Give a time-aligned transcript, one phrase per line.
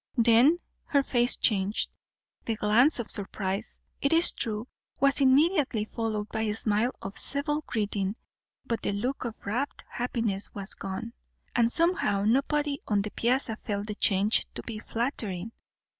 [0.17, 1.91] Then her face changed.
[2.45, 4.67] The glance of surprise, it is true,
[4.99, 8.15] was immediately followed by a smile of civil greeting;
[8.65, 11.13] but the look of rapt happiness was gone;
[11.55, 15.51] and somehow nobody on the piazza felt the change to be flattering.